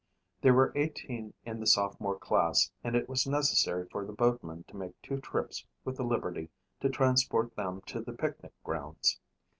[0.41, 4.75] There were 18 in the sophomore class and it was necessary for the boatman to
[4.75, 9.19] make two trips with the Liberty to transport them to the picnic grounds.